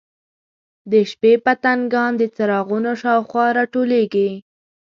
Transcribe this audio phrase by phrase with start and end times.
[0.91, 4.29] د شپې پتنګان د څراغونو شاوخوا راټولیږي.